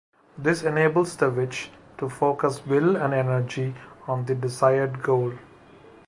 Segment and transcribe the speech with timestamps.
[0.35, 1.69] This enables the witch
[1.99, 3.75] to focus will and energy
[4.07, 5.33] on the desired goal.